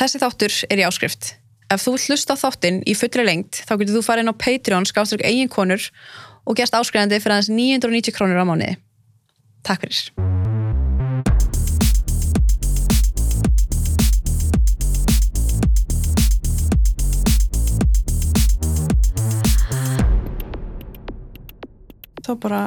[0.00, 1.26] Þessi þáttur er í áskrift.
[1.68, 4.86] Ef þú hlusta á þáttinn í fullri lengt þá getur þú farið inn á Patreon
[4.88, 5.90] skáströkk eigin konur
[6.48, 8.78] og gerst áskrifandi fyrir aðeins 990 krónur á mánuði.
[9.60, 10.08] Takk fyrir.
[22.24, 22.66] Þá bara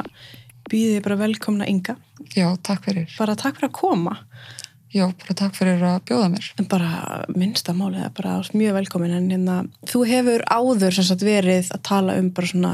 [0.70, 1.98] býðið bara velkomna Inga.
[2.38, 3.10] Já, takk fyrir.
[3.18, 4.20] Bara takk fyrir að koma.
[4.94, 6.48] Já, bara takk fyrir að bjóða mér.
[6.62, 9.16] En bara minnsta málið er bara mjög velkomin.
[9.18, 9.56] En hérna,
[9.90, 12.74] þú hefur áður sagt verið að tala um bara svona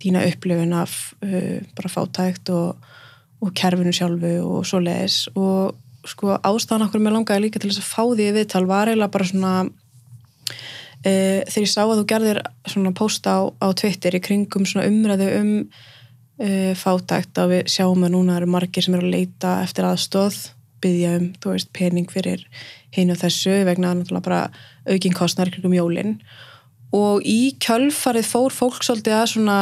[0.00, 2.90] þína upplifun af uh, bara fátækt og,
[3.40, 7.82] og kerfinu sjálfu og svo leiðis og sko ástæðan okkur með langaði líka til þess
[7.82, 12.06] að fá því í viðtal var eiginlega bara svona uh, þegar ég sá að þú
[12.12, 17.76] gerðir svona posta á, á Twitter í kringum svona umræðu um uh, fátækt að við
[17.76, 20.40] sjáum að núna eru margir sem eru að leita eftir aðstóð
[20.82, 22.44] byggja um, þú veist, pening fyrir
[22.94, 24.42] hinn og þessu vegna náttúrulega bara
[24.90, 26.16] aukinn kostnar kringum jólinn
[26.96, 29.58] og í kjölfarið fór fólk svolítið að svona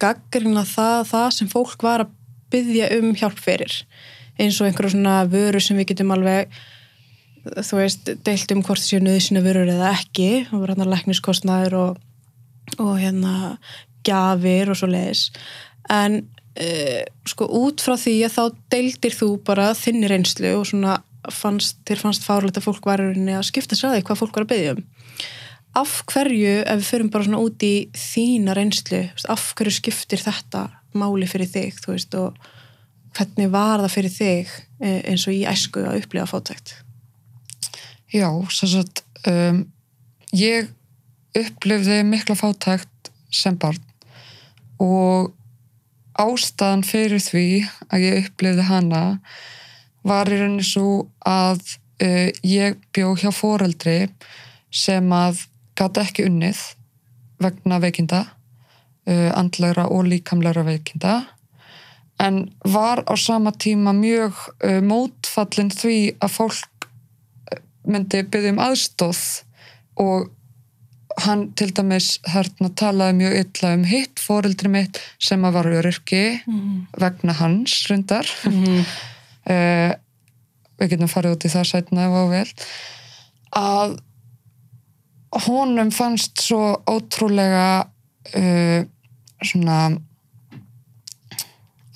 [0.00, 2.16] gaggrina það, það sem fólk var að
[2.52, 3.72] byggja um hjálp fyrir.
[4.38, 6.52] Eins og einhverju svona vöru sem við getum alveg
[7.64, 12.02] þú veist, deilt um hvort þessi nöðsina vörur eða ekki, það var hérna lekniskostnaður og,
[12.76, 13.34] og hérna
[14.06, 15.28] gafir og svo leiðis
[15.92, 16.22] en
[16.62, 21.00] uh, sko út frá því að þá deildir þú bara þinni reynslu og svona
[21.34, 24.46] fannst, þér fannst fárlegt að fólk var að skipta sér að því hvað fólk var
[24.46, 24.86] að byggja um
[25.76, 30.68] af hverju, ef við förum bara svona út í þína reynslu, af hverju skiptir þetta
[30.98, 32.38] máli fyrir þig, þú veist, og
[33.16, 36.74] hvernig var það fyrir þig eh, eins og í æsku að upplifa fátækt?
[38.14, 39.62] Já, svo að um,
[40.36, 40.70] ég
[41.36, 43.82] upplifði mikla fátækt sem barn
[44.80, 45.34] og
[46.18, 47.46] ástæðan fyrir því
[47.88, 49.02] að ég upplifði hana
[50.06, 51.62] var í rauninni svo að
[52.02, 54.00] uh, ég bjó hjá foreldri
[54.74, 55.44] sem að
[55.78, 56.62] gæti ekki unnið
[57.42, 61.20] vegna veikinda uh, andlegra og líkamlegra veikinda
[62.18, 64.34] en var á sama tíma mjög
[64.64, 66.88] uh, mótfallin því að fólk
[67.88, 69.22] myndi byggja um aðstóð
[70.02, 70.28] og
[71.24, 76.24] hann til dæmis hérna talaði mjög illa um hitt fóreldri mitt sem að var öryrki
[76.46, 76.74] mm.
[77.00, 78.82] vegna hans rundar mm.
[79.50, 79.92] uh,
[80.78, 82.50] við getum farið út í það sætna ef á vel
[83.58, 83.96] að
[85.48, 87.88] honum fannst svo ótrúlega
[88.38, 88.80] uh,
[89.44, 89.80] svona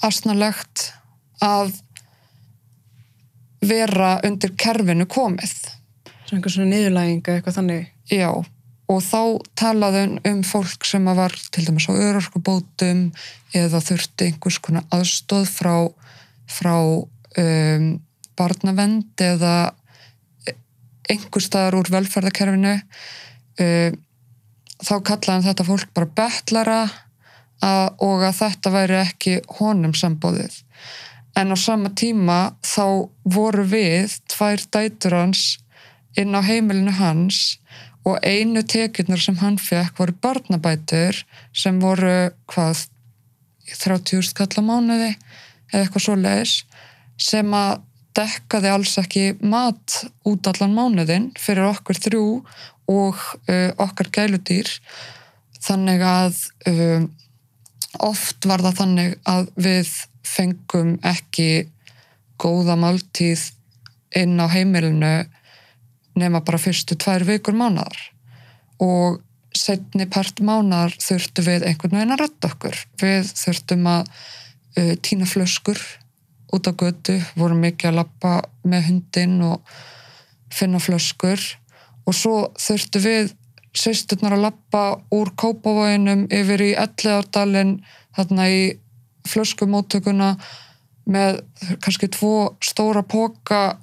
[0.03, 0.91] asnalegt
[1.43, 1.73] að
[3.63, 5.53] vera undir kerfinu komið.
[6.27, 7.87] Svona einhver svona niðurlæginga eitthvað þannig?
[8.11, 8.31] Já,
[8.91, 9.21] og þá
[9.59, 13.05] talaði um fólk sem var til dæmis á örorkubótum
[13.57, 15.77] eða þurfti einhvers konar aðstóð frá,
[16.51, 17.87] frá um,
[18.39, 19.55] barnavend eða
[21.11, 22.75] einhver staðar úr velferðarkerfinu.
[23.61, 23.95] Uh,
[24.83, 26.83] þá kallaði þetta fólk bara betlara
[27.63, 30.63] að, og að þetta væri ekki honum sambóðið
[31.39, 35.45] en á sama tíma þá voru við tvær dætur hans
[36.19, 37.59] inn á heimilinu hans
[38.09, 41.23] og einu tekjurnar sem hann fekk voru barnabætur
[41.55, 42.87] sem voru hvað
[43.73, 45.13] 30 skalla mánuði
[45.73, 46.57] eða eitthvað svo leiðis
[47.23, 47.81] sem að
[48.17, 52.27] dekkaði alls ekki mat út allan mánuðin fyrir okkur þrjú
[52.93, 53.19] og
[53.49, 54.69] uh, okkar gæludýr.
[55.63, 57.05] Þannig að uh,
[58.05, 59.93] oft var það þannig að við
[60.27, 61.69] fengum ekki
[62.43, 63.47] góða máltíð
[64.19, 65.15] inn á heimilinu
[66.19, 67.99] nema bara fyrstu tvær vikur mánadar
[68.83, 69.21] og
[69.57, 72.79] setni part mánar þurftu við einhvern veginn að rætta okkur.
[73.01, 75.81] Við þurftum að uh, týna flöskur
[76.53, 78.33] út á götu, vorum mikið að lappa
[78.69, 79.77] með hundin og
[80.53, 81.41] finna flöskur.
[82.05, 83.33] Og svo þurftu við
[83.77, 84.83] sýsturnar að lappa
[85.15, 87.79] úr kópavóinum yfir í elliðardalinn
[88.17, 88.63] þarna í
[89.29, 90.35] flöskumóttökuna
[91.09, 91.41] með
[91.83, 93.79] kannski tvo stóra póka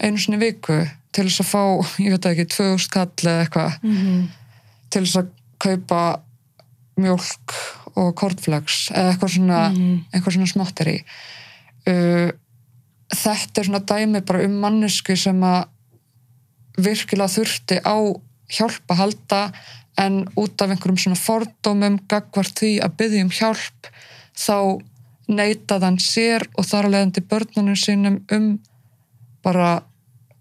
[0.00, 0.80] einu sinni viku
[1.18, 1.62] til þess að fá,
[2.04, 4.26] ég veit ekki, tvö skall eða eitthvað mm -hmm.
[4.94, 6.02] til þess að kaupa
[6.98, 7.54] mjölk
[7.98, 10.04] og kortflags eða eitthvað svona, mm -hmm.
[10.12, 10.98] eitthvað svona smáttir í
[11.90, 12.30] uh,
[13.08, 15.66] þetta er svona dæmi bara um mannesku sem að
[16.78, 17.98] virkilega þurfti á
[18.48, 19.52] hjálp að halda
[19.98, 23.90] en út af einhverjum svona fordómum gagvart því að byggja um hjálp
[24.38, 24.58] þá
[25.28, 28.58] neytað hann sér og þar að leiðandi börnunum sínum um
[29.42, 29.82] bara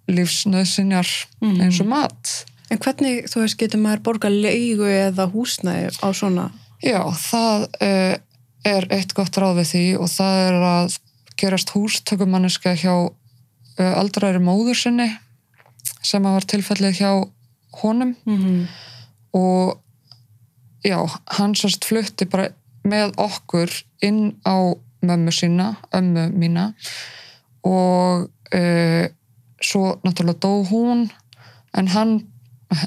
[0.08, 1.10] lífsnöðsinjar
[1.42, 1.58] mm.
[1.62, 2.38] eins og mat
[2.68, 6.50] En hvernig, þú veist, getur maður borga leigu eða húsnæði á svona?
[6.84, 8.16] Já, það uh,
[8.68, 10.98] er eitt gott ráð við því og það er að
[11.40, 15.08] gerast hústökumanniska hjá uh, aldræri móður sinni
[16.04, 17.12] sem að var tilfellið hjá
[17.80, 18.68] honum Mhm.
[19.38, 19.80] og
[20.84, 21.00] já,
[21.38, 22.50] hann sérst flutti bara
[22.84, 23.72] með okkur
[24.02, 26.74] inn á mömmu sína, ömmu mína
[27.64, 29.06] og uh,
[29.64, 31.08] svo náttúrulega dó hún
[31.78, 32.18] en hann,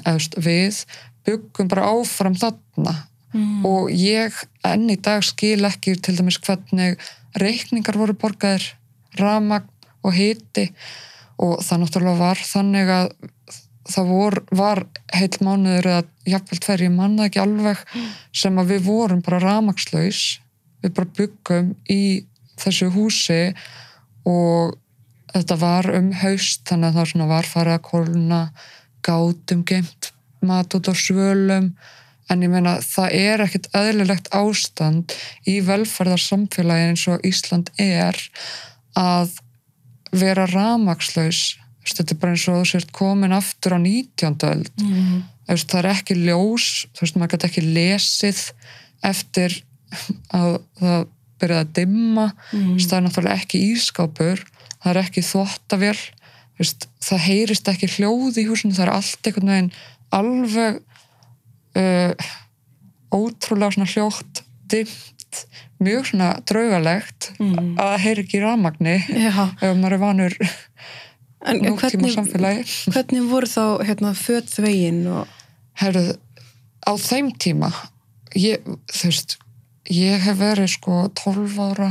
[0.05, 0.83] eðust, við
[1.25, 3.07] byggum bara áfram þarna.
[3.31, 3.65] Mhm.
[3.65, 4.35] og ég
[4.67, 6.97] enn í dag skil ekki til dæmis hvernig
[7.39, 8.73] reikningar voru borgaðir
[9.15, 9.69] ramagn
[10.03, 10.73] og hiti.
[11.39, 13.13] Og það náttúrulega var þannig að
[13.91, 14.83] það vor, var
[15.13, 17.79] heil mánuður eða jafnvel tver, ég manna ekki alveg
[18.35, 20.41] sem að við vorum bara ramagslaus
[20.83, 22.03] við bara byggum í
[22.61, 23.41] þessu húsi
[24.27, 24.77] og
[25.33, 28.41] þetta var um haust þannig að það var farið að kólna
[29.05, 30.11] gátum geimt
[30.45, 31.71] mat út á svölum.
[32.31, 35.13] En ég meina það er ekkit eðlilegt ástand
[35.49, 38.17] í velferðarsamfélagi eins og Ísland er
[38.97, 39.33] að
[40.11, 44.37] vera ramagslaus þetta er bara eins og þú sért komin aftur á 19.
[44.47, 44.71] öld.
[45.49, 48.41] Veist, það er ekki ljós þú veist, maður gæti ekki lesið
[49.03, 49.57] eftir
[50.31, 51.07] að það
[51.41, 52.27] byrjaði að dimma.
[52.53, 54.43] Veist, það er náttúrulega ekki ískápur
[54.81, 55.23] það er ekki
[56.61, 59.71] veist, það heyrist ekki hljóð í húsinu það er allt einhvern veginn
[60.11, 60.81] alveg
[61.81, 62.29] uh,
[63.11, 65.45] ótrúlega svona hljótt dimmt,
[65.81, 67.75] mjög svona draugalegt Mhm.
[67.79, 68.95] að það heyri ekki rafmagni
[69.61, 70.35] ef maður er vanur
[71.41, 75.37] en, nútíma hvernig, samfélagi hvernig voru þá hérna, föt þvegin og
[75.81, 76.17] Herðu,
[76.85, 77.71] á þeim tíma
[78.37, 78.61] ég,
[78.91, 79.37] þú veist
[79.89, 81.87] ég hef verið sko 12 ára.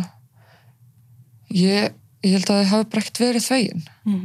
[1.50, 1.90] Ég,
[2.24, 3.84] ég held að þið hafi brekt verið þvegin.
[4.06, 4.20] Mm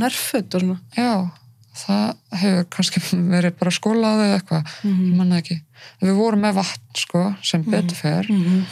[0.00, 0.80] nærföt og svona.
[0.96, 1.30] Já,
[1.74, 3.00] það hefur kannski
[3.34, 4.72] verið bara skólaði eða eitthvað.
[4.84, 5.14] Mm -hmm.
[5.16, 5.60] manna ekki,
[6.02, 8.64] við vorum með vatn sko, sem betur fer Mhm.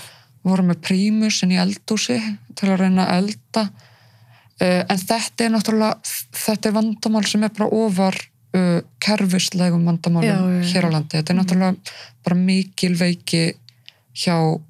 [0.45, 2.19] vorum með prímus inn í eldúsi
[2.55, 3.71] til að reyna að elda.
[4.63, 5.97] Uh, en þetta er náttúrulega
[6.33, 8.15] þetta er vandamál sem er bara ofar
[8.55, 11.77] uh, kerfislegum vandamálum Já, hér á landi, þetta er náttúrulega
[12.25, 13.55] bara mikil veiki
[14.15, 14.61] hjá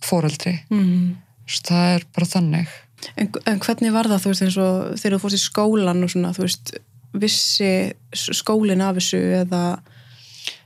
[0.00, 1.16] foreldri, Mhm.
[1.48, 2.74] Það er bara þannig.
[3.14, 6.12] En, en hvernig var það, þú veist, eins og þegar þú fórst í skólan og
[6.12, 6.74] svona, þú veist,
[7.18, 7.70] vissi
[8.12, 9.62] skólinn af þessu eða,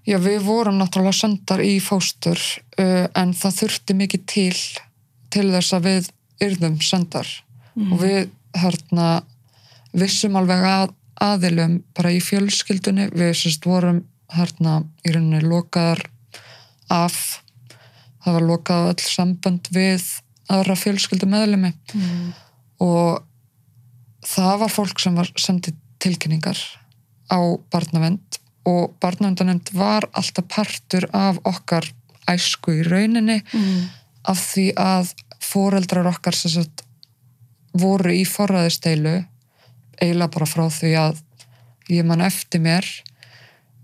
[0.02, 2.40] Já, við vorum náttúrulega sendar í fóstur
[2.82, 4.56] uh, en það þurfti mikið til
[5.32, 6.08] til þess að við
[6.42, 7.28] yrðum sendar.
[7.72, 7.92] Mhm.
[7.92, 9.22] og við hérna
[9.96, 10.90] vissum alveg að,
[11.22, 14.02] aðilum bara í fjölskyldunni, við sérst vorum
[14.32, 16.02] hérna í rauninni lokaðar
[16.90, 17.40] af.
[18.24, 20.04] Það var lokað á öll sambönd við
[20.50, 22.32] aðra fjölskyldu meðlumi mm.
[22.80, 23.22] og
[24.26, 26.58] það var fólk sem var sendið tilkynningar
[27.30, 27.38] á
[27.72, 31.88] barnavend og barnavendanemnd var alltaf partur af okkar
[32.30, 33.88] æsku í rauninni Mm.
[34.24, 35.08] af því að
[35.42, 36.84] foreldrar okkar sem sagt
[37.74, 39.24] voru í forræðisteilu
[39.98, 41.18] eiginlega bara frá því að
[41.90, 42.86] ég man eftir mér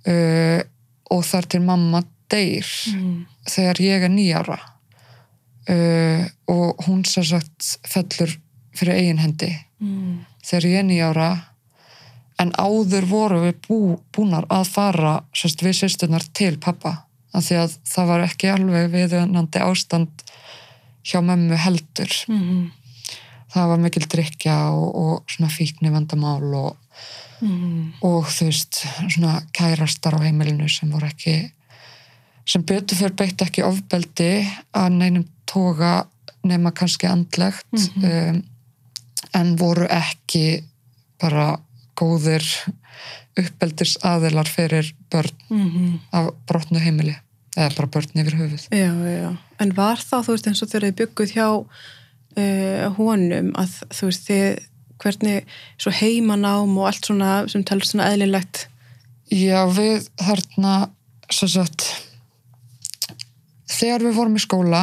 [0.06, 0.60] uh,
[1.10, 3.26] og þar til mamma deyr Mm.
[3.48, 4.58] þegar ég er nýjára
[5.68, 8.36] uh, og hún sem sagt fellur
[8.76, 10.24] fyrir eigin hendi Mm.
[10.42, 11.26] þegar ég er nýjára
[12.42, 13.76] en áður voru við bú,
[14.10, 18.88] búnar að fara sérst, við sýstunar til pappa af því að það var ekki alveg
[18.90, 20.24] viðunandi ástand
[21.06, 22.72] hjá mömmu heldur Mm.
[23.54, 26.76] það var mikil drikja og, og svona fíkni vandamál og,
[27.40, 27.92] Mm.
[28.02, 28.82] og þú veist
[29.14, 31.52] svona kærastar á heimilinu sem voru ekki
[32.44, 34.42] sem betur fyrir beitt ekki ofbeldi
[34.74, 36.06] að neinum toga
[36.44, 38.04] nema kannski andlegt Mhm.
[38.04, 38.42] um,
[39.34, 40.62] en voru ekki
[41.20, 41.58] bara
[41.98, 42.44] góðir
[43.38, 45.98] uppeldis aðilar fyrir börn Mm.
[46.12, 47.16] af brotnu heimili
[47.56, 49.36] eða bara börn yfir höfuð Já, já.
[49.60, 54.08] En var þá, þú veist, eins og þegar þið bygguð hjá uh, honum að þú
[54.10, 54.58] veist, þið
[54.98, 55.44] hvernig
[55.78, 58.66] svo heimanám og allt svona sem telst svona eðlilegt
[59.30, 60.88] Já, við þarna
[61.30, 61.84] sem sagt
[63.68, 64.82] þegar við vorum í skóla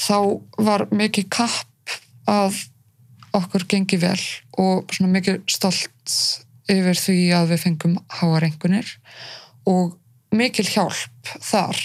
[0.00, 0.16] þá
[0.64, 1.96] var mikið kapp
[2.30, 2.56] að
[3.36, 4.20] okkur gengi vel
[4.58, 6.14] og svona mikið stolt
[6.70, 8.88] yfir því að við fengum háarengunir
[9.68, 9.96] og
[10.34, 11.78] mikil hjálp þar.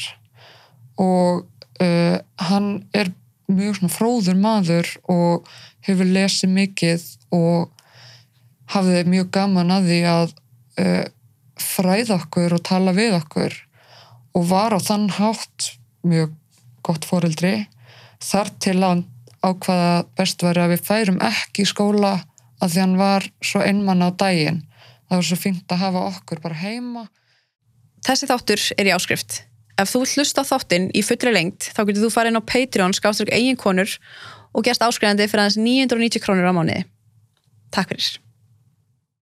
[1.01, 1.45] Og
[1.84, 2.17] uh,
[2.50, 3.12] hann er
[3.51, 5.50] mjög svona fróður maður og
[5.86, 7.05] hefur lesið mikið
[7.36, 7.69] og
[8.74, 10.34] hafði mjög gaman að því að
[10.81, 11.05] uh,
[11.62, 13.53] fræða okkur og tala við okkur
[14.36, 16.34] og var á þann hátt mjög
[16.86, 17.55] gott foreldri
[18.24, 19.03] þar til að
[19.45, 22.15] ákvaða best væri að við færum ekki í skóla
[22.63, 24.63] að því hann var svo einmann á daginn
[25.10, 27.05] það var svo fínt að hafa okkur bara heima
[28.05, 29.39] Þessi þáttur er í áskrift.
[29.81, 32.50] Ef þú vilt hlusta á þáttinn í fullri lengt þá getur þú farið inn á
[32.51, 33.95] Patreon skáströk eigin konur
[34.53, 36.86] og gerst áskrifandi fyrir aðeins 990 krónur á mánuði.
[37.74, 38.12] Takk fyrir.